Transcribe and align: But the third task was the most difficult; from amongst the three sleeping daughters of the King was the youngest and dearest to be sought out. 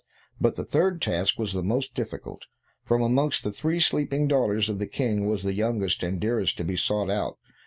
But 0.39 0.55
the 0.55 0.63
third 0.65 0.99
task 0.99 1.37
was 1.37 1.53
the 1.53 1.61
most 1.61 1.93
difficult; 1.93 2.47
from 2.83 3.03
amongst 3.03 3.43
the 3.43 3.51
three 3.51 3.79
sleeping 3.79 4.27
daughters 4.27 4.67
of 4.67 4.79
the 4.79 4.87
King 4.87 5.27
was 5.27 5.43
the 5.43 5.53
youngest 5.53 6.01
and 6.01 6.19
dearest 6.19 6.57
to 6.57 6.63
be 6.63 6.75
sought 6.75 7.11
out. 7.11 7.37